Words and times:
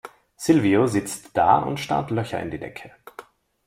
Silvio 0.35 0.87
sitzt 0.87 1.37
da 1.37 1.59
und 1.59 1.79
starrt 1.79 2.09
Löcher 2.09 2.39
in 2.39 2.49
die 2.49 2.57
Decke. 2.57 2.89